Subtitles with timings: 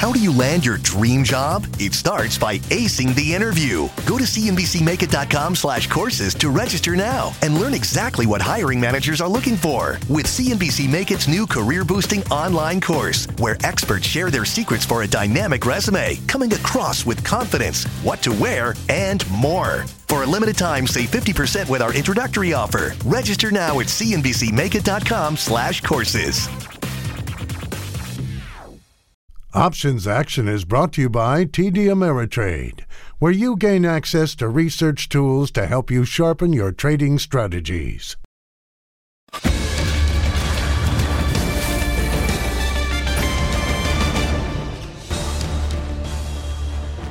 [0.00, 1.66] How do you land your dream job?
[1.78, 3.86] It starts by acing the interview.
[4.06, 9.28] Go to cnbcmakeit.com slash courses to register now and learn exactly what hiring managers are
[9.28, 14.46] looking for with CNBC Make It's new career boosting online course, where experts share their
[14.46, 19.84] secrets for a dynamic resume, coming across with confidence, what to wear, and more.
[20.08, 22.94] For a limited time, save 50% with our introductory offer.
[23.04, 26.48] Register now at cnbcmakeit.com slash courses.
[29.52, 32.84] Options Action is brought to you by TD Ameritrade,
[33.18, 38.16] where you gain access to research tools to help you sharpen your trading strategies.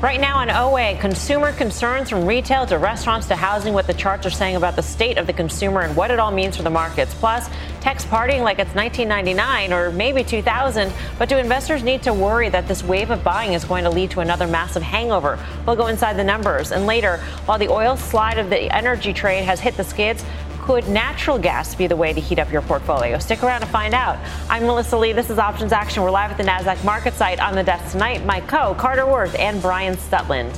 [0.02, 4.26] Right now on OA, consumer concerns from retail to restaurants to housing, what the charts
[4.26, 6.70] are saying about the state of the consumer and what it all means for the
[6.70, 7.14] markets.
[7.16, 7.50] Plus,
[7.82, 10.94] tech's partying like it's 1999 or maybe 2000.
[11.18, 14.10] But do investors need to worry that this wave of buying is going to lead
[14.12, 15.38] to another massive hangover?
[15.68, 16.72] We'll go inside the numbers.
[16.72, 20.24] And later, while the oil slide of the energy trade has hit the skids,
[20.70, 23.18] could natural gas be the way to heat up your portfolio?
[23.18, 24.20] Stick around to find out.
[24.52, 25.14] I'm Melissa Lee.
[25.14, 26.04] This is Options Action.
[26.04, 28.24] We're live at the NASDAQ market site on the desk tonight.
[28.24, 30.56] My co, Carter Worth and Brian Stutland.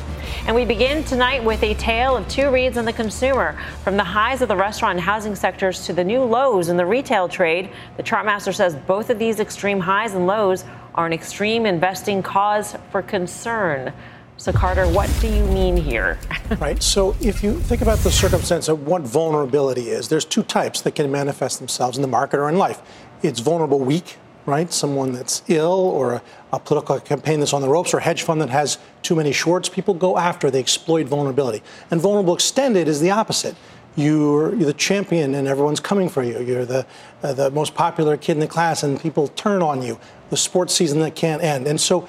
[0.47, 3.57] And we begin tonight with a tale of two reads on the consumer.
[3.85, 6.85] From the highs of the restaurant and housing sectors to the new lows in the
[6.85, 11.65] retail trade, the chartmaster says both of these extreme highs and lows are an extreme
[11.65, 13.93] investing cause for concern.
[14.41, 16.17] So, Carter, what do you mean here?
[16.59, 16.81] right.
[16.81, 20.95] So, if you think about the circumstance of what vulnerability is, there's two types that
[20.95, 22.81] can manifest themselves in the market or in life.
[23.21, 24.73] It's vulnerable weak, right?
[24.73, 26.21] Someone that's ill or a,
[26.53, 29.31] a political campaign that's on the ropes or a hedge fund that has too many
[29.31, 29.69] shorts.
[29.69, 31.61] People go after, they exploit vulnerability.
[31.91, 33.55] And vulnerable extended is the opposite.
[33.95, 36.41] You're, you're, the champion and everyone's coming for you.
[36.41, 36.87] You're the,
[37.21, 39.99] uh, the most popular kid in the class and people turn on you.
[40.31, 41.67] The sports season that can't end.
[41.67, 42.07] And so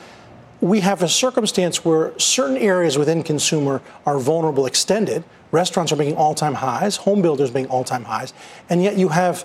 [0.62, 5.24] we have a circumstance where certain areas within consumer are vulnerable extended.
[5.50, 8.32] Restaurants are making all time highs, home builders making all time highs,
[8.70, 9.44] and yet you have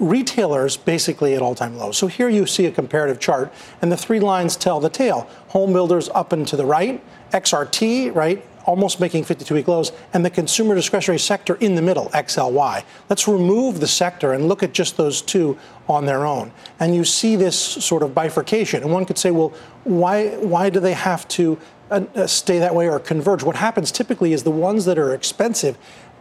[0.00, 1.96] retailers basically at all time lows.
[1.96, 5.30] So here you see a comparative chart, and the three lines tell the tale.
[5.48, 10.24] Home builders up and to the right, XRT, right, almost making 52 week lows, and
[10.24, 12.84] the consumer discretionary sector in the middle, XLY.
[13.08, 15.56] Let's remove the sector and look at just those two
[15.88, 16.52] on their own.
[16.80, 18.82] And you see this sort of bifurcation.
[18.82, 19.54] And one could say, well,
[19.84, 21.58] why, why do they have to
[21.90, 23.44] uh, uh stay that way or converge?
[23.44, 25.78] What happens typically is the ones that are expensive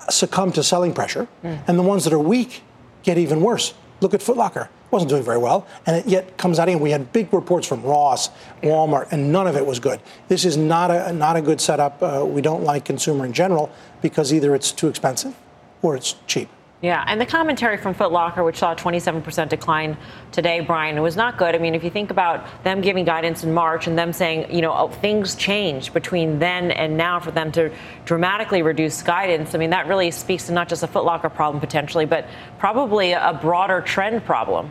[0.10, 1.60] succumb to selling pressure, mm.
[1.68, 2.62] and the ones that are weak
[3.04, 3.74] get even worse.
[4.02, 6.70] Look at Foot Locker wasn't doing very well, and it yet comes out.
[6.70, 8.30] And we had big reports from Ross,
[8.64, 10.00] Walmart, and none of it was good.
[10.30, 12.02] This is not a not a good setup.
[12.02, 13.70] Uh, we don't like consumer in general
[14.02, 15.36] because either it's too expensive
[15.82, 16.48] or it's cheap.
[16.82, 19.98] Yeah, and the commentary from Foot Locker, which saw a 27% decline
[20.32, 21.56] today, Brian, was not good.
[21.56, 24.62] I mean, if you think about them giving guidance in March and them saying, you
[24.62, 27.72] know, oh, things changed between then and now for them to
[28.06, 31.60] dramatically reduce guidance, I mean, that really speaks to not just a Foot Locker problem
[31.60, 32.28] potentially, but
[32.60, 34.70] probably a broader trend problem.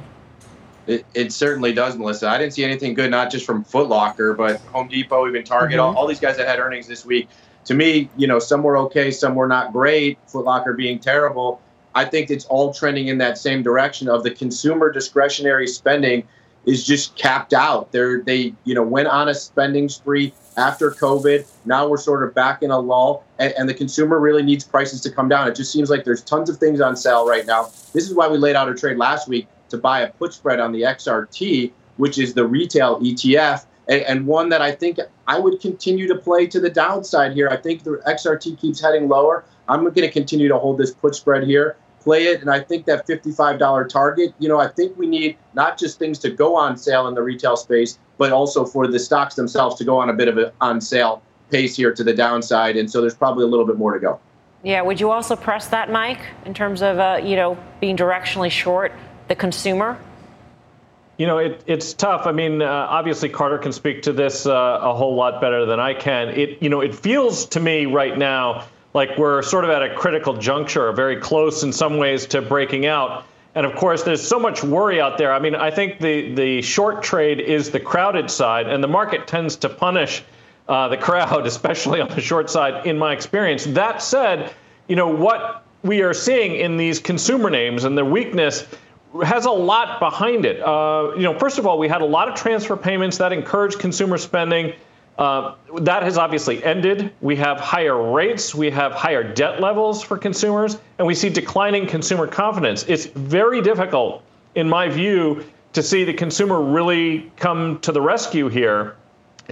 [0.86, 2.28] It, it, certainly does, Melissa.
[2.28, 5.78] I didn't see anything good, not just from Foot Locker, but Home Depot, even Target,
[5.78, 5.96] mm-hmm.
[5.96, 7.28] all, all, these guys that had earnings this week.
[7.66, 10.18] To me, you know, some were okay, some were not great.
[10.26, 11.62] Foot Locker being terrible.
[11.94, 16.26] I think it's all trending in that same direction of the consumer discretionary spending
[16.66, 17.92] is just capped out.
[17.92, 21.46] They're, they, you know, went on a spending spree after COVID.
[21.64, 25.00] Now we're sort of back in a lull, and, and the consumer really needs prices
[25.02, 25.48] to come down.
[25.48, 27.70] It just seems like there's tons of things on sale right now.
[27.92, 30.60] This is why we laid out a trade last week to buy a put spread
[30.60, 35.38] on the XRT, which is the retail ETF, and, and one that I think I
[35.38, 37.48] would continue to play to the downside here.
[37.48, 39.44] I think the XRT keeps heading lower.
[39.68, 42.86] I'm going to continue to hold this put spread here, play it, and I think
[42.86, 46.76] that $55 target, you know, I think we need not just things to go on
[46.76, 50.12] sale in the retail space, but also for the stocks themselves to go on a
[50.12, 52.76] bit of an on sale pace here to the downside.
[52.76, 54.20] And so there's probably a little bit more to go.
[54.62, 58.50] Yeah, would you also press that, Mike, in terms of uh, you know being directionally
[58.50, 58.92] short
[59.28, 59.98] the consumer?
[61.16, 62.26] You know, it, it's tough.
[62.26, 65.78] I mean, uh, obviously Carter can speak to this uh, a whole lot better than
[65.78, 66.30] I can.
[66.30, 69.94] It, you know, it feels to me right now like we're sort of at a
[69.94, 73.26] critical juncture, very close in some ways to breaking out.
[73.56, 75.32] And of course, there's so much worry out there.
[75.32, 79.26] I mean, I think the the short trade is the crowded side, and the market
[79.26, 80.22] tends to punish
[80.68, 83.64] uh, the crowd, especially on the short side, in my experience.
[83.64, 84.52] That said,
[84.88, 88.66] you know what we are seeing in these consumer names and the weakness
[89.22, 90.60] has a lot behind it.
[90.60, 93.78] Uh, you know, first of all, we had a lot of transfer payments that encouraged
[93.78, 94.72] consumer spending.
[95.16, 97.12] Uh, that has obviously ended.
[97.20, 101.86] We have higher rates, we have higher debt levels for consumers, and we see declining
[101.86, 102.84] consumer confidence.
[102.88, 104.24] It's very difficult,
[104.56, 105.44] in my view,
[105.74, 108.96] to see the consumer really come to the rescue here.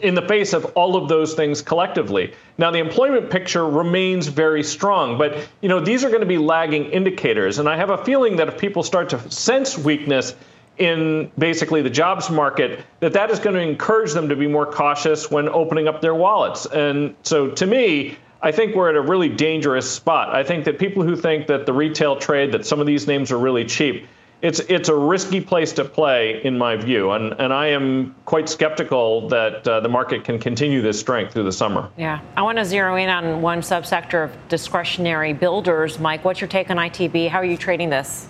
[0.00, 2.32] In the face of all of those things collectively.
[2.58, 6.38] Now the employment picture remains very strong, but you know these are going to be
[6.38, 10.34] lagging indicators and I have a feeling that if people start to sense weakness
[10.78, 14.64] in basically the jobs market that that is going to encourage them to be more
[14.64, 16.64] cautious when opening up their wallets.
[16.66, 20.34] And so to me, I think we're at a really dangerous spot.
[20.34, 23.30] I think that people who think that the retail trade that some of these names
[23.30, 24.08] are really cheap
[24.42, 28.48] it's it's a risky place to play in my view, and and I am quite
[28.48, 31.88] skeptical that uh, the market can continue this strength through the summer.
[31.96, 36.00] Yeah, I want to zero in on one subsector of discretionary builders.
[36.00, 37.28] Mike, what's your take on ITB?
[37.28, 38.28] How are you trading this?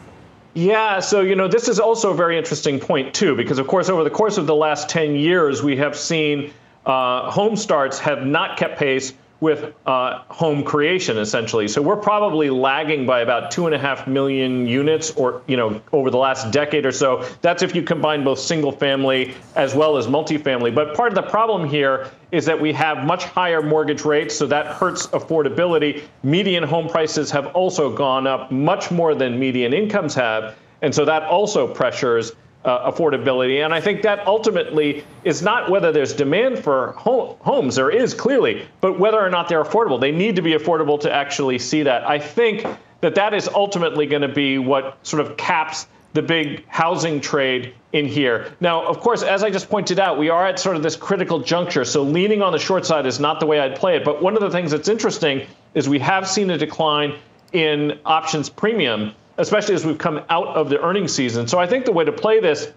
[0.54, 3.88] Yeah, so you know this is also a very interesting point too, because of course
[3.88, 6.52] over the course of the last 10 years we have seen
[6.84, 11.66] uh, home starts have not kept pace with uh, home creation essentially.
[11.66, 15.82] So we're probably lagging by about two and a half million units, or you know,
[15.92, 17.28] over the last decade or so.
[17.42, 20.72] That's if you combine both single family as well as multifamily.
[20.72, 24.46] But part of the problem here is that we have much higher mortgage rates, so
[24.46, 26.04] that hurts affordability.
[26.22, 31.04] Median home prices have also gone up much more than median incomes have, and so
[31.04, 32.32] that also pressures
[32.64, 33.64] uh, affordability.
[33.64, 38.66] And I think that ultimately is not whether there's demand for homes, there is clearly,
[38.80, 40.00] but whether or not they're affordable.
[40.00, 42.08] They need to be affordable to actually see that.
[42.08, 42.66] I think
[43.00, 47.74] that that is ultimately going to be what sort of caps the big housing trade
[47.92, 48.52] in here.
[48.60, 51.40] Now, of course, as I just pointed out, we are at sort of this critical
[51.40, 51.84] juncture.
[51.84, 54.04] So leaning on the short side is not the way I'd play it.
[54.04, 57.18] But one of the things that's interesting is we have seen a decline
[57.52, 61.48] in options premium especially as we've come out of the earnings season.
[61.48, 62.72] So I think the way to play this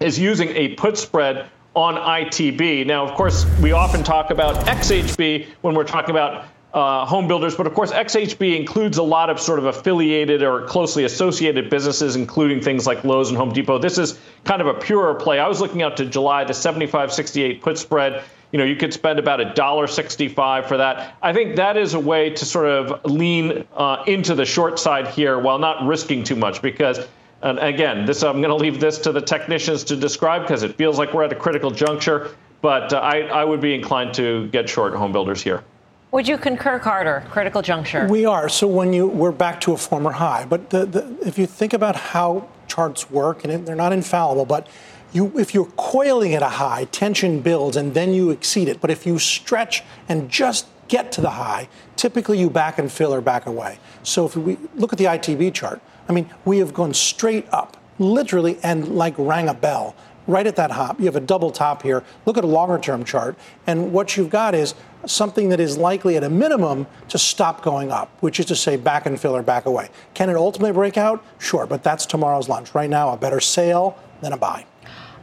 [0.00, 2.84] is using a put spread on ITB.
[2.84, 7.54] Now, of course, we often talk about XHB when we're talking about uh, home builders,
[7.56, 12.16] but of course, XHB includes a lot of sort of affiliated or closely associated businesses,
[12.16, 13.78] including things like Lowe's and Home Depot.
[13.78, 15.38] This is kind of a purer play.
[15.38, 19.18] I was looking out to July, the 75.68 put spread you know, you could spend
[19.18, 21.16] about a dollar sixty-five for that.
[21.22, 25.08] I think that is a way to sort of lean uh, into the short side
[25.08, 27.06] here while not risking too much because.
[27.42, 30.74] And again, this I'm going to leave this to the technicians to describe because it
[30.74, 32.36] feels like we're at a critical juncture.
[32.60, 35.64] But uh, I, I would be inclined to get short home builders here.
[36.10, 37.24] Would you concur, Carter?
[37.30, 38.06] Critical juncture.
[38.08, 38.50] We are.
[38.50, 41.72] So when you we're back to a former high, but the, the, if you think
[41.72, 44.68] about how charts work, and they're not infallible, but
[45.12, 48.80] you, if you're coiling at a high, tension builds and then you exceed it.
[48.80, 53.14] But if you stretch and just get to the high, typically you back and fill
[53.14, 53.78] or back away.
[54.02, 57.76] So if we look at the ITB chart, I mean, we have gone straight up,
[57.98, 59.94] literally, and like rang a bell
[60.26, 60.98] right at that hop.
[60.98, 62.04] You have a double top here.
[62.26, 63.36] Look at a longer term chart.
[63.66, 64.74] And what you've got is
[65.06, 68.76] something that is likely at a minimum to stop going up, which is to say
[68.76, 69.90] back and fill or back away.
[70.14, 71.24] Can it ultimately break out?
[71.38, 72.74] Sure, but that's tomorrow's lunch.
[72.74, 74.66] Right now, a better sale than a buy.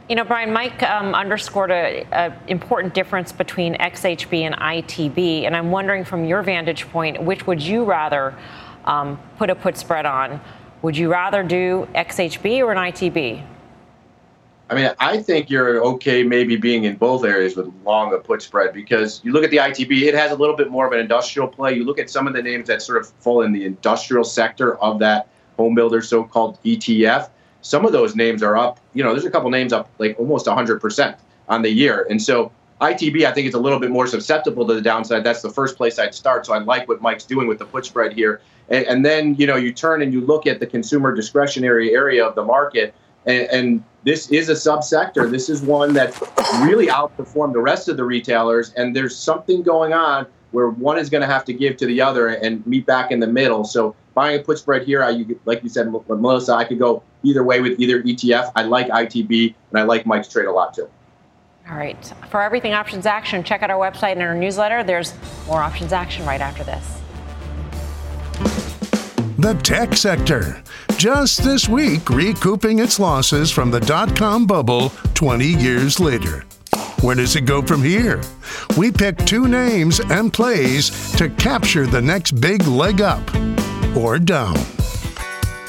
[0.08, 5.70] You know, Brian, Mike um, underscored an important difference between XHB and ITB, and I'm
[5.70, 8.34] wondering from your vantage point, which would you rather
[8.86, 10.40] um, put a put spread on?
[10.80, 13.44] Would you rather do XHB or an ITB?
[14.70, 18.40] I mean, I think you're okay maybe being in both areas with long a put
[18.40, 21.00] spread because you look at the ITB, it has a little bit more of an
[21.00, 21.74] industrial play.
[21.74, 24.78] You look at some of the names that sort of fall in the industrial sector
[24.78, 25.28] of that
[25.58, 27.28] home builder so-called ETF
[27.62, 28.80] some of those names are up.
[28.94, 31.16] You know, there's a couple names up like almost 100%
[31.48, 32.06] on the year.
[32.08, 35.24] And so ITB, I think, is a little bit more susceptible to the downside.
[35.24, 36.46] That's the first place I'd start.
[36.46, 38.40] So I like what Mike's doing with the put spread here.
[38.68, 42.24] And, and then, you know, you turn and you look at the consumer discretionary area
[42.24, 42.94] of the market.
[43.26, 45.28] And, and this is a subsector.
[45.30, 46.18] This is one that
[46.62, 48.72] really outperformed the rest of the retailers.
[48.74, 52.00] And there's something going on where one is going to have to give to the
[52.00, 53.64] other and meet back in the middle.
[53.64, 57.02] So buying a put spread here, I, you, like you said, Melissa, I could go
[57.22, 58.52] either way with either ETF.
[58.56, 60.88] I like ITB and I like Mike's trade a lot too.
[61.68, 62.14] All right.
[62.30, 64.82] For everything options action, check out our website and our newsletter.
[64.82, 65.12] There's
[65.46, 66.94] more options action right after this.
[69.38, 70.62] The tech sector.
[70.96, 76.44] Just this week, recouping its losses from the dot com bubble 20 years later.
[77.02, 78.20] Where does it go from here?
[78.76, 83.22] We pick two names and plays to capture the next big leg up
[83.96, 84.56] or down.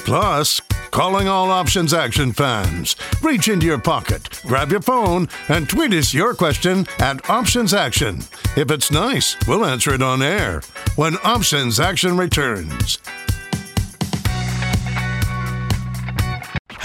[0.05, 0.59] Plus,
[0.89, 2.95] calling all Options Action fans.
[3.21, 8.19] Reach into your pocket, grab your phone, and tweet us your question at Options Action.
[8.57, 10.61] If it's nice, we'll answer it on air
[10.95, 12.97] when Options Action returns.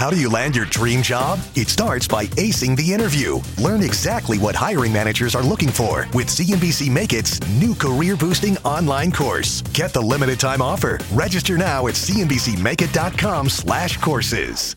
[0.05, 1.39] How do you land your dream job?
[1.55, 3.39] It starts by acing the interview.
[3.57, 8.55] Learn exactly what hiring managers are looking for with CNBC Make It's new career boosting
[8.59, 9.63] online course.
[9.73, 10.99] Get the limited time offer.
[11.11, 14.75] Register now at cnbcmakeit.com slash courses.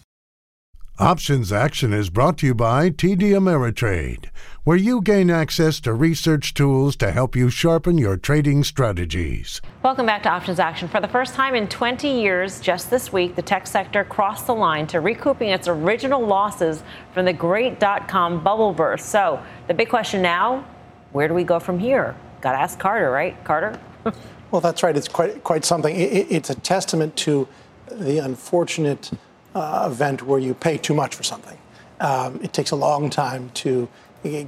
[1.01, 4.31] Options Action is brought to you by TD Ameritrade,
[4.65, 9.61] where you gain access to research tools to help you sharpen your trading strategies.
[9.85, 10.89] Welcome back to Options Action.
[10.89, 14.57] For the first time in 20 years, just this week, the tech sector crossed the
[14.57, 16.83] line to recouping its original losses
[17.15, 19.09] from the great dot com bubble burst.
[19.09, 20.67] So, the big question now
[21.13, 22.17] where do we go from here?
[22.41, 23.37] Got to ask Carter, right?
[23.45, 23.79] Carter?
[24.51, 24.97] well, that's right.
[24.97, 25.95] It's quite, quite something.
[25.95, 27.47] It, it's a testament to
[27.87, 29.13] the unfortunate
[29.55, 31.59] uh, event where you pay too much for something.
[32.01, 33.89] Um, it takes a long time to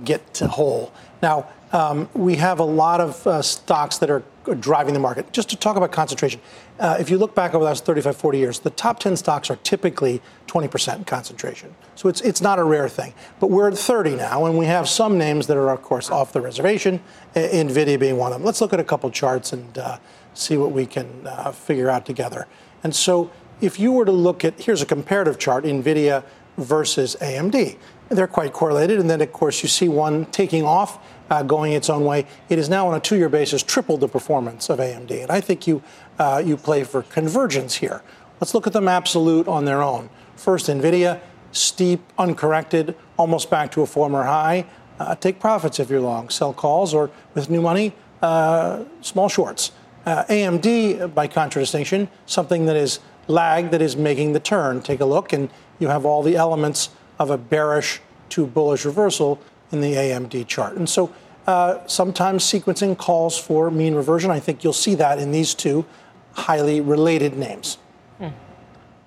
[0.04, 0.92] get to whole.
[1.23, 4.25] Now, um, we have a lot of uh, stocks that are
[4.59, 5.33] driving the market.
[5.33, 6.40] Just to talk about concentration,
[6.80, 9.50] uh, if you look back over the last 35, 40 years, the top 10 stocks
[9.50, 11.75] are typically 20% concentration.
[11.95, 13.14] So it's, it's not a rare thing.
[13.38, 16.33] But we're at 30 now, and we have some names that are, of course, off
[16.33, 17.00] the reservation,
[17.35, 18.47] NVIDIA being one of them.
[18.47, 19.99] Let's look at a couple charts and uh,
[20.35, 22.49] see what we can uh, figure out together.
[22.83, 26.24] And so if you were to look at, here's a comparative chart, NVIDIA
[26.56, 27.76] versus AMD.
[28.08, 28.98] They're quite correlated.
[28.98, 30.98] And then, of course, you see one taking off,
[31.30, 32.26] uh, going its own way.
[32.48, 35.22] It is now on a two year basis tripled the performance of AMD.
[35.22, 35.82] And I think you,
[36.18, 38.02] uh, you play for convergence here.
[38.40, 40.10] Let's look at them absolute on their own.
[40.34, 41.20] First, NVIDIA,
[41.52, 44.66] steep, uncorrected, almost back to a former high.
[44.98, 49.72] Uh, take profits if you're long, sell calls, or with new money, uh, small shorts.
[50.04, 54.82] Uh, AMD, by contradistinction, something that is lag that is making the turn.
[54.82, 58.00] Take a look, and you have all the elements of a bearish
[58.30, 59.38] to bullish reversal
[59.72, 60.76] in the AMD chart.
[60.76, 61.12] And so
[61.46, 64.30] uh, sometimes sequencing calls for mean reversion.
[64.30, 65.84] I think you'll see that in these two
[66.32, 67.78] highly related names.
[68.18, 68.28] Hmm.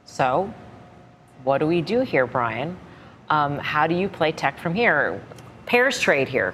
[0.06, 0.54] So,
[1.44, 2.78] what do we do here, Brian?
[3.30, 5.22] Um, how do you play tech from here?
[5.66, 6.54] Pairs trade here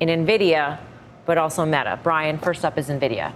[0.00, 0.78] in NVIDIA,
[1.26, 1.98] but also Meta.
[2.02, 3.32] Brian, first up is NVIDIA.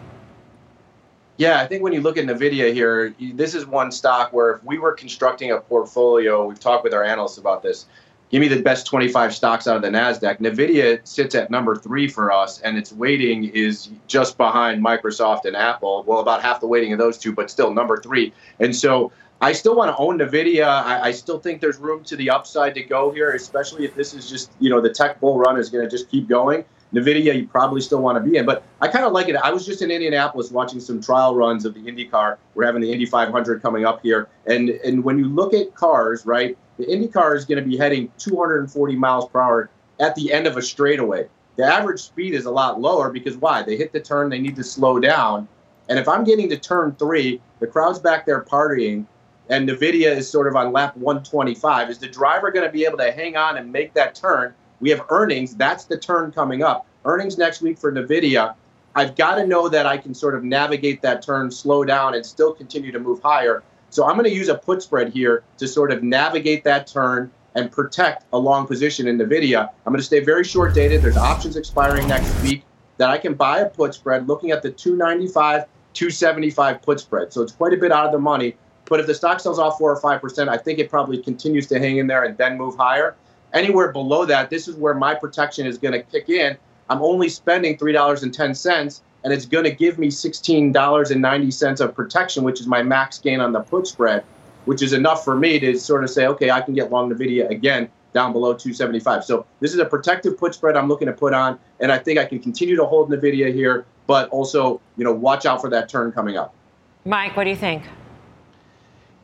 [1.39, 4.65] Yeah, I think when you look at NVIDIA here, this is one stock where if
[4.65, 7.87] we were constructing a portfolio, we've talked with our analysts about this.
[8.31, 10.41] Give me the best 25 stocks out of the NASDAQ.
[10.41, 15.55] NVIDIA sits at number three for us, and its weighting is just behind Microsoft and
[15.55, 16.03] Apple.
[16.09, 18.33] Well, about half the weighting of those two, but still number three.
[18.59, 20.67] And so I still want to own NVIDIA.
[20.67, 24.13] I, I still think there's room to the upside to go here, especially if this
[24.13, 26.65] is just, you know, the tech bull run is going to just keep going.
[26.95, 28.47] NVIDIA, you probably still want to be in.
[28.47, 29.37] But I kind of like it.
[29.37, 32.39] I was just in Indianapolis watching some trial runs of the IndyCar.
[32.55, 34.29] We're having the Indy 500 coming up here.
[34.47, 38.11] And, and when you look at cars, right, the IndyCar is going to be heading
[38.19, 41.29] 240 miles per hour at the end of a straightaway.
[41.57, 43.63] The average speed is a lot lower because why?
[43.63, 45.49] They hit the turn, they need to slow down.
[45.89, 49.07] And if I'm getting to turn three, the crowd's back there partying,
[49.49, 51.91] and NVIDIA is sort of on lap 125.
[51.91, 54.55] Is the driver going to be able to hang on and make that turn?
[54.81, 55.55] We have earnings.
[55.55, 56.87] That's the turn coming up.
[57.05, 58.55] Earnings next week for NVIDIA.
[58.95, 62.25] I've got to know that I can sort of navigate that turn, slow down, and
[62.25, 63.63] still continue to move higher.
[63.91, 67.31] So I'm going to use a put spread here to sort of navigate that turn
[67.55, 69.69] and protect a long position in NVIDIA.
[69.87, 71.03] I'm going to stay very short dated.
[71.03, 72.65] There's options expiring next week
[72.99, 77.33] that I can buy a put spread looking at the 295, 275 put spread.
[77.33, 78.57] So it's quite a bit out of the money.
[78.85, 81.79] But if the stock sells off 4 or 5%, I think it probably continues to
[81.79, 83.17] hang in there and then move higher.
[83.53, 86.57] Anywhere below that, this is where my protection is going to kick in.
[86.91, 92.67] I'm only spending $3.10, and it's going to give me $16.90 of protection, which is
[92.67, 94.25] my max gain on the put spread,
[94.65, 97.51] which is enough for me to sort of say, okay, I can get long NVIDIA
[97.51, 99.25] again down below 275.
[99.25, 102.19] So this is a protective put spread I'm looking to put on, and I think
[102.19, 105.89] I can continue to hold NVIDIA here, but also, you know, watch out for that
[105.89, 106.55] turn coming up.
[107.05, 107.83] Mike, what do you think?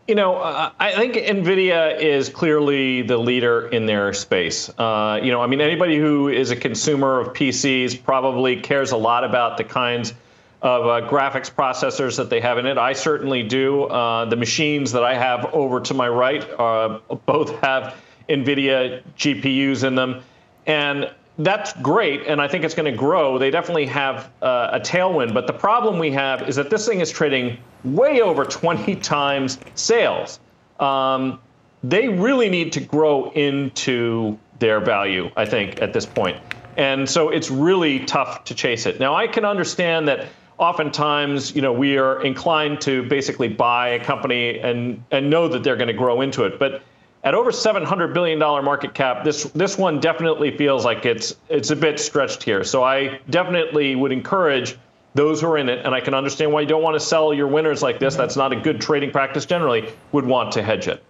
[0.07, 4.69] You know, uh, I think NVIDIA is clearly the leader in their space.
[4.69, 8.99] Uh, you know, I mean, anybody who is a consumer of PCs probably cares a
[8.99, 10.13] lot about the kinds
[10.61, 12.77] of uh, graphics processors that they have in it.
[12.77, 13.85] I certainly do.
[13.85, 17.97] Uh, the machines that I have over to my right uh, both have
[18.29, 20.23] NVIDIA GPUs in them.
[20.67, 23.39] And that's great, and I think it's going to grow.
[23.39, 27.01] They definitely have uh, a tailwind, but the problem we have is that this thing
[27.01, 30.39] is trading way over 20 times sales.
[30.79, 31.41] Um,
[31.83, 36.41] they really need to grow into their value, I think, at this point.
[36.77, 38.99] And so it's really tough to chase it.
[38.99, 40.27] Now, I can understand that
[40.59, 45.63] oftentimes, you know, we are inclined to basically buy a company and, and know that
[45.63, 46.59] they're going to grow into it.
[46.59, 46.83] But
[47.25, 51.71] at over 700 billion dollar market cap, this this one definitely feels like it's it's
[51.71, 52.63] a bit stretched here.
[52.63, 54.77] So I definitely would encourage
[55.15, 57.33] those who are in it, and I can understand why you don't want to sell
[57.33, 58.15] your winners like this.
[58.15, 59.91] That's not a good trading practice generally.
[60.13, 61.03] Would want to hedge it.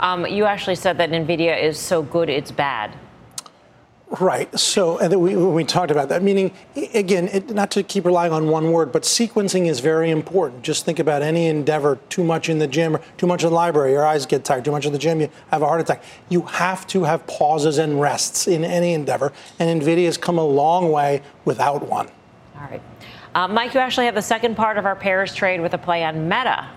[0.00, 2.96] Um, you actually said that Nvidia is so good it's bad.
[4.20, 4.58] Right.
[4.58, 6.52] So, and we, we talked about that, meaning,
[6.92, 10.62] again, it, not to keep relying on one word, but sequencing is very important.
[10.62, 13.54] Just think about any endeavor, too much in the gym, or too much in the
[13.54, 16.04] library, your eyes get tired, too much in the gym, you have a heart attack.
[16.28, 20.44] You have to have pauses and rests in any endeavor, and NVIDIA has come a
[20.44, 22.08] long way without one.
[22.56, 22.82] All right.
[23.34, 26.04] Uh, Mike, you actually have the second part of our pairs trade with a play
[26.04, 26.68] on Meta.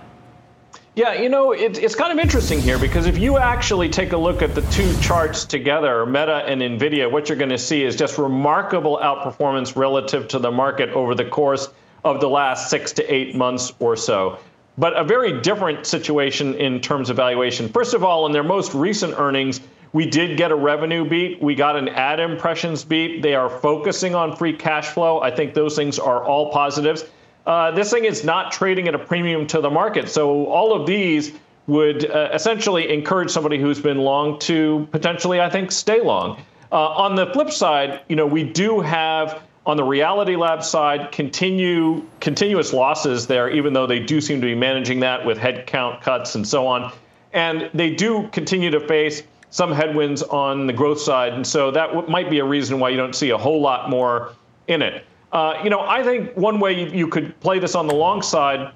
[0.96, 4.18] Yeah, you know, it, it's kind of interesting here because if you actually take a
[4.18, 7.98] look at the two charts together, Meta and NVIDIA, what you're going to see is
[7.98, 11.68] just remarkable outperformance relative to the market over the course
[12.06, 14.40] of the last six to eight months or so.
[14.78, 17.68] But a very different situation in terms of valuation.
[17.68, 19.60] First of all, in their most recent earnings,
[19.92, 21.42] we did get a revenue beat.
[21.42, 23.22] We got an ad impressions beat.
[23.22, 25.20] They are focusing on free cash flow.
[25.20, 27.04] I think those things are all positives
[27.46, 30.10] uh, this thing is not trading at a premium to the market.
[30.10, 31.32] So all of these
[31.68, 36.44] would uh, essentially encourage somebody who's been long to potentially, I think, stay long.
[36.72, 41.12] Uh, on the flip side, you know, we do have on the Reality Lab side
[41.12, 46.02] continue continuous losses there, even though they do seem to be managing that with headcount
[46.02, 46.92] cuts and so on.
[47.34, 51.88] And they do continue to face some headwinds on the growth side, and so that
[51.88, 54.34] w- might be a reason why you don't see a whole lot more
[54.68, 55.06] in it.
[55.36, 58.22] Uh, you know, I think one way you, you could play this on the long
[58.22, 58.72] side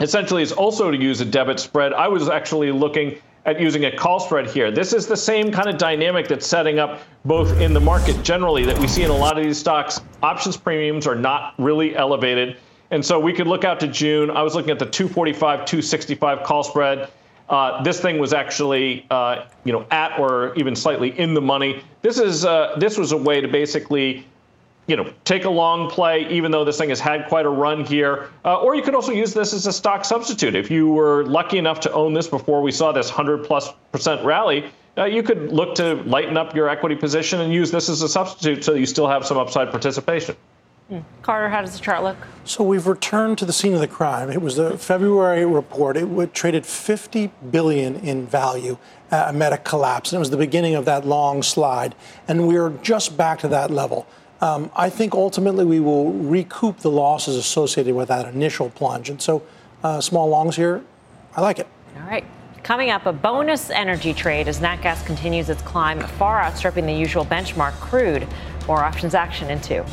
[0.00, 1.92] essentially is also to use a debit spread.
[1.92, 4.70] I was actually looking at using a call spread here.
[4.70, 8.64] This is the same kind of dynamic that's setting up both in the market generally
[8.64, 10.00] that we see in a lot of these stocks.
[10.22, 12.56] Options premiums are not really elevated.
[12.90, 14.30] And so we could look out to June.
[14.30, 17.10] I was looking at the 245, 265 call spread.
[17.50, 21.82] Uh, this thing was actually, uh, you know, at or even slightly in the money.
[22.00, 24.26] This is uh, this was a way to basically
[24.88, 27.84] you know, take a long play, even though this thing has had quite a run
[27.84, 28.30] here.
[28.44, 30.56] Uh, or you could also use this as a stock substitute.
[30.56, 34.24] If you were lucky enough to own this before we saw this 100 plus percent
[34.24, 34.64] rally,
[34.96, 38.08] uh, you could look to lighten up your equity position and use this as a
[38.08, 40.34] substitute so you still have some upside participation.
[40.88, 41.00] Hmm.
[41.20, 42.16] Carter, how does the chart look?
[42.44, 44.30] So we've returned to the scene of the crime.
[44.30, 45.98] It was the February report.
[45.98, 48.78] It traded 50 billion in value
[49.12, 51.94] uh, amid a collapse, and it was the beginning of that long slide.
[52.26, 54.06] And we're just back to that level.
[54.40, 59.10] Um, I think ultimately we will recoup the losses associated with that initial plunge.
[59.10, 59.42] And so,
[59.82, 60.82] uh, small longs here,
[61.36, 61.66] I like it.
[61.96, 62.24] All right.
[62.62, 66.92] Coming up, a bonus energy trade as nat gas continues its climb, far outstripping the
[66.92, 68.26] usual benchmark crude.
[68.66, 69.84] More options action in two.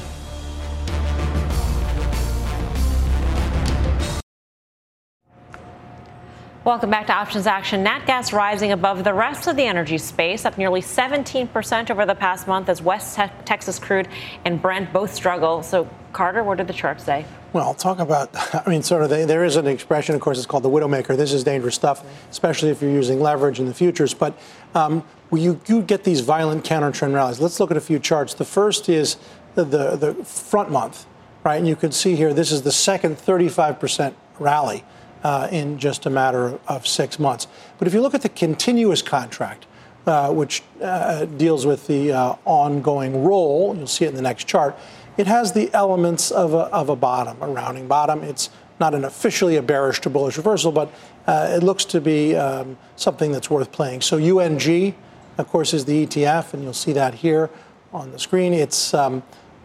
[6.65, 7.83] Welcome back to Options Action.
[7.83, 12.15] Nat gas rising above the rest of the energy space, up nearly 17% over the
[12.15, 14.07] past month as West te- Texas crude
[14.45, 15.61] and Brent both struggle.
[15.61, 17.23] So, Carter, what did the chart say?
[17.53, 18.31] Well, I'll talk about,
[18.65, 21.15] I mean, sort of, the, there is an expression, of course, it's called the widowmaker.
[21.15, 24.15] This is dangerous stuff, especially if you're using leverage in the futures.
[24.15, 24.35] But
[24.73, 27.39] um, you, you get these violent counter trend rallies.
[27.39, 28.33] Let's look at a few charts.
[28.33, 29.17] The first is
[29.53, 31.05] the, the, the front month,
[31.43, 31.57] right?
[31.57, 34.83] And you can see here, this is the second 35% rally
[35.25, 37.47] uh, in just a matter of six months.
[37.79, 39.65] But if you look at the continuous contract,
[40.05, 44.47] uh, which uh, deals with the uh, ongoing roll, you'll see it in the next
[44.47, 44.77] chart,
[45.17, 48.21] it has the elements of a, of a bottom, a rounding bottom.
[48.21, 50.93] It's not an officially a bearish to bullish reversal, but
[51.25, 54.01] uh, it looks to be um, something that's worth playing.
[54.01, 54.93] So UNG,
[55.39, 57.49] of course, is the ETF, and you'll see that here
[57.91, 58.53] on the screen.
[58.53, 59.23] It's um,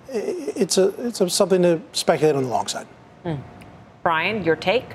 [0.08, 2.86] it's a it's a, something to speculate on the long side.
[3.26, 3.42] Mm.
[4.02, 4.86] Brian, your take?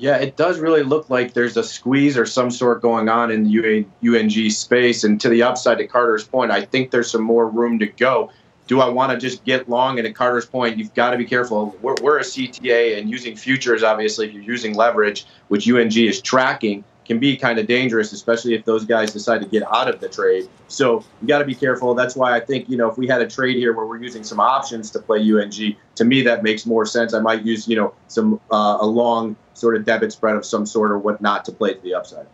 [0.00, 3.44] Yeah, it does really look like there's a squeeze or some sort going on in
[3.44, 5.04] the UNG space.
[5.04, 8.30] And to the upside, to Carter's point, I think there's some more room to go.
[8.66, 9.98] Do I want to just get long?
[9.98, 11.76] And at Carter's point, you've got to be careful.
[11.82, 16.22] We're, we're a CTA, and using futures, obviously, if you're using leverage, which UNG is
[16.22, 19.98] tracking, can be kind of dangerous, especially if those guys decide to get out of
[19.98, 20.48] the trade.
[20.68, 21.92] So you got to be careful.
[21.92, 24.22] That's why I think you know if we had a trade here where we're using
[24.22, 27.12] some options to play UNG, to me that makes more sense.
[27.12, 30.64] I might use you know some uh, a long sort of debit spread of some
[30.64, 32.28] sort or whatnot to play to the upside.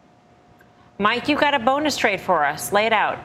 [0.99, 2.71] Mike, you got a bonus trade for us.
[2.71, 3.19] Lay it out.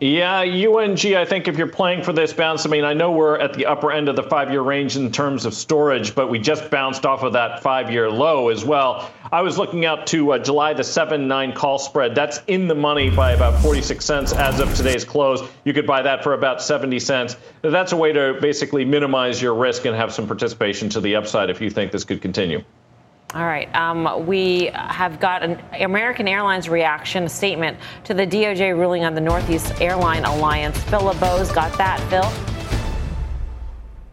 [0.00, 3.38] Yeah, UNG, I think if you're playing for this bounce, I mean, I know we're
[3.38, 6.40] at the upper end of the five year range in terms of storage, but we
[6.40, 9.08] just bounced off of that five year low as well.
[9.30, 12.16] I was looking out to uh, July the 7 9 call spread.
[12.16, 15.48] That's in the money by about 46 cents as of today's close.
[15.64, 17.36] You could buy that for about 70 cents.
[17.62, 21.50] That's a way to basically minimize your risk and have some participation to the upside
[21.50, 22.64] if you think this could continue.
[23.34, 23.74] All right.
[23.74, 29.20] Um, we have got an American Airlines reaction statement to the DOJ ruling on the
[29.20, 30.78] Northeast Airline Alliance.
[30.84, 31.98] Phil LeBeau's got that.
[32.08, 32.53] Phil?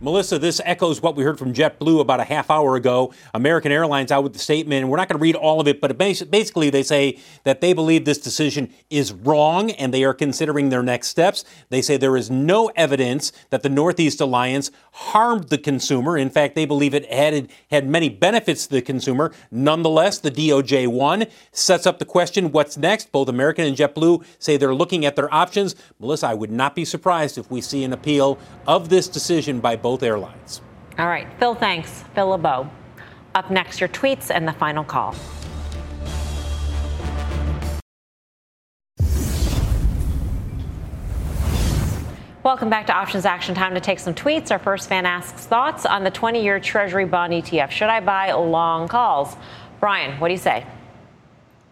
[0.04, 3.14] Melissa, this echoes what we heard from JetBlue about a half hour ago.
[3.36, 4.88] American Airlines out with the statement.
[4.88, 8.04] We're not going to read all of it, but basically they say that they believe
[8.04, 11.46] this decision is wrong and they are considering their next steps.
[11.70, 16.18] They say there is no evidence that the Northeast Alliance harmed the consumer.
[16.18, 19.32] In fact, they believe it had, had many benefits to the consumer.
[19.52, 21.28] Nonetheless, the DOJ won.
[21.52, 23.12] Sets up the question what's next?
[23.12, 25.76] Both American and JetBlue say they're looking at their options.
[26.00, 29.76] Melissa, I would not be surprised if we see an appeal of this decision by
[29.76, 30.62] both both airlines.
[30.98, 31.28] All right.
[31.38, 32.06] Phil, thanks.
[32.16, 32.70] Phil LeBeau.
[33.36, 35.14] Up next, your tweets and the final call.
[42.44, 43.54] Welcome back to Options Action.
[43.54, 44.50] Time to take some tweets.
[44.50, 47.72] Our first fan asks thoughts on the 20 year Treasury bond ETF.
[47.72, 49.36] Should I buy long calls?
[49.82, 50.66] Brian, what do you say?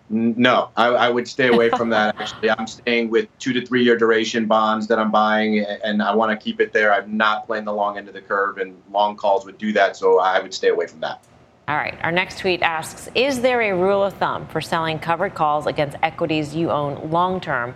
[0.10, 2.16] No, I, I, would stay away from that.
[2.20, 6.16] Actually, I'm staying with two to three year duration bonds that I'm buying, and I
[6.16, 6.92] want to keep it there.
[6.92, 9.96] I'm not playing the long end of the curve, and long calls would do that,
[9.96, 11.24] so I would stay away from that.
[11.68, 11.96] All right.
[12.02, 15.98] Our next tweet asks Is there a rule of thumb for selling covered calls against
[16.02, 17.76] equities you own long term?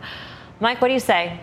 [0.60, 1.40] Mike, what do you say?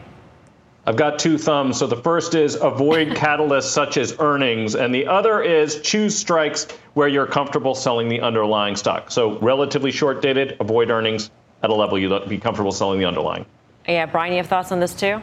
[0.90, 1.78] I've got two thumbs.
[1.78, 6.66] So the first is avoid catalysts such as earnings, and the other is choose strikes
[6.94, 9.12] where you're comfortable selling the underlying stock.
[9.12, 11.30] So relatively short dated, avoid earnings
[11.62, 13.46] at a level you'd be comfortable selling the underlying.
[13.86, 15.22] Yeah, Brian, you have thoughts on this too?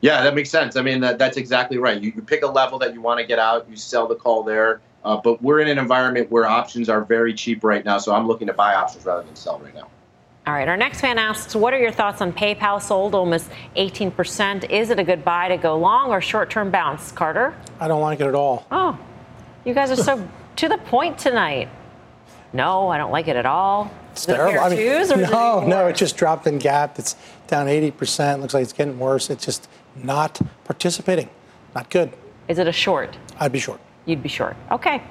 [0.00, 0.76] Yeah, that makes sense.
[0.76, 2.00] I mean, that, that's exactly right.
[2.00, 4.44] You, you pick a level that you want to get out, you sell the call
[4.44, 4.80] there.
[5.04, 8.28] Uh, but we're in an environment where options are very cheap right now, so I'm
[8.28, 9.88] looking to buy options rather than sell right now.
[10.48, 10.66] All right.
[10.66, 14.70] Our next fan asks, what are your thoughts on PayPal sold almost 18%?
[14.70, 17.12] Is it a good buy to go long or short-term bounce?
[17.12, 17.54] Carter?
[17.78, 18.66] I don't like it at all.
[18.70, 18.98] Oh,
[19.66, 21.68] you guys are so to the point tonight.
[22.54, 23.90] No, I don't like it at all.
[24.12, 24.58] It's terrible.
[24.58, 24.86] I mean,
[25.30, 26.98] no, it no, it just dropped in gap.
[26.98, 27.14] It's
[27.46, 28.40] down 80%.
[28.40, 29.28] Looks like it's getting worse.
[29.28, 31.28] It's just not participating.
[31.74, 32.10] Not good.
[32.48, 33.18] Is it a short?
[33.38, 33.80] I'd be short.
[34.06, 34.56] You'd be short.
[34.70, 35.02] Okay.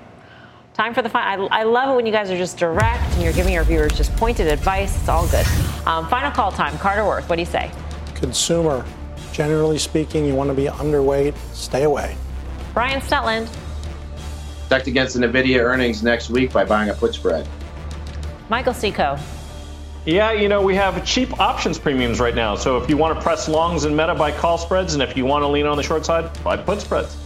[0.78, 1.50] Time for the final.
[1.52, 3.94] I, I, love it when you guys are just direct and you're giving your viewers
[3.94, 4.96] just pointed advice.
[4.96, 5.46] It's all good.
[5.88, 6.78] Um, final call time.
[6.78, 7.72] Carter Worth, what do you say?
[8.14, 8.86] Consumer.
[9.32, 12.16] Generally speaking, you want to be underweight, stay away.
[12.76, 13.52] Brian Stutland.
[14.66, 17.48] Protect against the NVIDIA earnings next week by buying a put spread.
[18.48, 19.18] Michael Seco.
[20.06, 22.54] Yeah, you know, we have cheap options premiums right now.
[22.54, 24.94] So if you want to press longs in Meta, buy call spreads.
[24.94, 27.18] And if you want to lean on the short side, buy put spreads.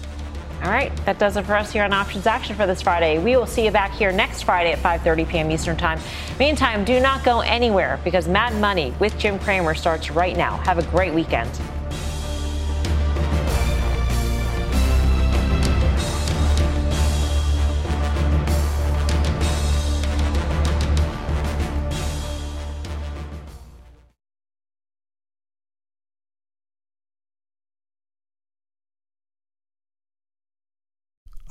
[0.64, 3.18] All right, that does it for us here on Options Action for this Friday.
[3.18, 5.50] We will see you back here next Friday at 5:30 p.m.
[5.50, 6.00] Eastern Time.
[6.38, 10.58] Meantime, do not go anywhere because Mad Money with Jim Cramer starts right now.
[10.58, 11.50] Have a great weekend.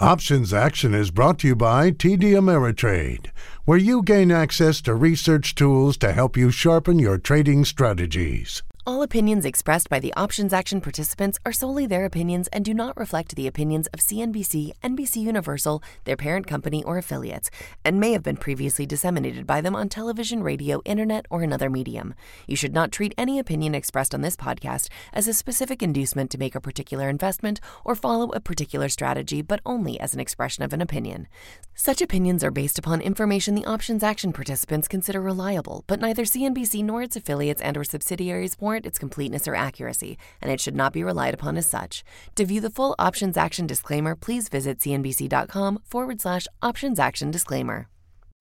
[0.01, 3.27] Options Action is brought to you by TD Ameritrade,
[3.67, 8.63] where you gain access to research tools to help you sharpen your trading strategies.
[8.87, 12.97] All opinions expressed by the Options Action participants are solely their opinions and do not
[12.97, 17.51] reflect the opinions of CNBC, NBC Universal, their parent company, or affiliates,
[17.85, 22.15] and may have been previously disseminated by them on television, radio, internet, or another medium.
[22.47, 26.39] You should not treat any opinion expressed on this podcast as a specific inducement to
[26.39, 30.73] make a particular investment or follow a particular strategy, but only as an expression of
[30.73, 31.29] an opinion.
[31.75, 36.83] Such opinions are based upon information the Options Action participants consider reliable, but neither CNBC
[36.83, 40.93] nor its affiliates and or subsidiaries warrant its completeness or accuracy, and it should not
[40.93, 42.05] be relied upon as such.
[42.37, 47.89] To view the full options action disclaimer, please visit cnbc.com forward slash options action disclaimer.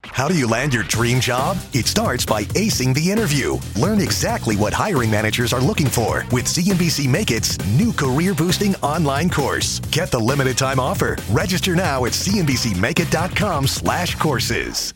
[0.05, 1.57] How do you land your dream job?
[1.73, 3.57] It starts by acing the interview.
[3.75, 8.75] Learn exactly what hiring managers are looking for with CNBC Make It's new career boosting
[8.75, 9.79] online course.
[9.91, 11.17] Get the limited time offer.
[11.29, 14.93] Register now at cnbcmakeit.com slash courses.